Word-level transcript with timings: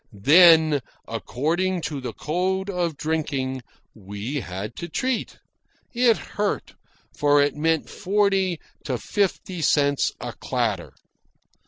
Then, 0.11 0.81
according 1.07 1.81
to 1.81 2.01
the 2.01 2.11
code 2.13 2.71
of 2.71 2.97
drinking, 2.97 3.61
we 3.93 4.39
had 4.39 4.75
to 4.77 4.89
treat. 4.89 5.37
It 5.93 6.17
hurt, 6.17 6.73
for 7.15 7.39
it 7.39 7.55
meant 7.55 7.87
forty 7.87 8.59
to 8.85 8.97
fifty 8.97 9.61
cents 9.61 10.11
a 10.19 10.33
clatter. 10.33 10.93